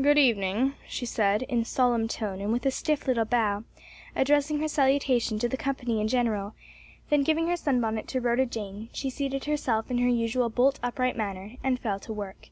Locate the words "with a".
2.52-2.70